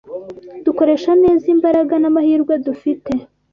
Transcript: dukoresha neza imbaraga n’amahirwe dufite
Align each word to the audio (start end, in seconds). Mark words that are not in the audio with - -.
dukoresha 0.65 1.11
neza 1.23 1.45
imbaraga 1.55 1.93
n’amahirwe 2.01 2.53
dufite 2.65 3.11